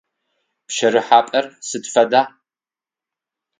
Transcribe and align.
Пщэрыхьапӏэр 0.67 1.45
сыд 1.67 1.83
фэда? 1.93 2.21